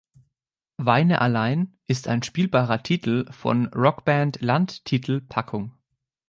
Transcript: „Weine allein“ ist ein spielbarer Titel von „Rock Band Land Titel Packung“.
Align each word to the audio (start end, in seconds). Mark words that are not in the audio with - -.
„Weine 0.77 1.21
allein“ 1.21 1.77
ist 1.85 2.07
ein 2.07 2.23
spielbarer 2.23 2.81
Titel 2.81 3.31
von 3.31 3.67
„Rock 3.67 4.03
Band 4.03 4.41
Land 4.41 4.83
Titel 4.83 5.21
Packung“. 5.21 5.77